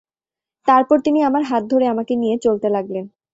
[0.67, 3.05] তারপর তিনি আমার হাত ধরে আমাকে নিয়ে চলতে লাগলেন।